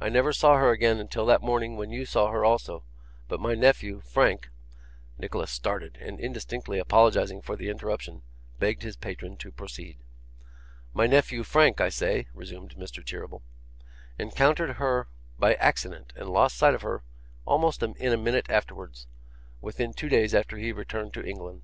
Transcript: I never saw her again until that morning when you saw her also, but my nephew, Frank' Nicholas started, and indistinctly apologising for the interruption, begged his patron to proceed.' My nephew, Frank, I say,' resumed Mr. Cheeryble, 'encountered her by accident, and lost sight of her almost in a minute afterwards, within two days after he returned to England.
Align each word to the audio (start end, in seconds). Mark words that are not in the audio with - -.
I 0.00 0.08
never 0.10 0.32
saw 0.32 0.58
her 0.58 0.70
again 0.70 1.00
until 1.00 1.26
that 1.26 1.42
morning 1.42 1.76
when 1.76 1.90
you 1.90 2.04
saw 2.06 2.30
her 2.30 2.44
also, 2.44 2.84
but 3.26 3.40
my 3.40 3.56
nephew, 3.56 4.00
Frank' 4.00 4.48
Nicholas 5.18 5.50
started, 5.50 5.98
and 6.00 6.20
indistinctly 6.20 6.78
apologising 6.78 7.42
for 7.42 7.56
the 7.56 7.68
interruption, 7.68 8.22
begged 8.60 8.84
his 8.84 8.94
patron 8.96 9.36
to 9.38 9.50
proceed.' 9.50 9.98
My 10.94 11.08
nephew, 11.08 11.42
Frank, 11.42 11.80
I 11.80 11.88
say,' 11.88 12.28
resumed 12.32 12.76
Mr. 12.76 13.04
Cheeryble, 13.04 13.42
'encountered 14.20 14.76
her 14.76 15.08
by 15.36 15.54
accident, 15.54 16.12
and 16.14 16.28
lost 16.30 16.56
sight 16.56 16.74
of 16.74 16.82
her 16.82 17.02
almost 17.44 17.82
in 17.82 18.12
a 18.12 18.16
minute 18.16 18.48
afterwards, 18.48 19.08
within 19.60 19.92
two 19.92 20.08
days 20.08 20.32
after 20.32 20.58
he 20.58 20.70
returned 20.70 21.12
to 21.14 21.24
England. 21.26 21.62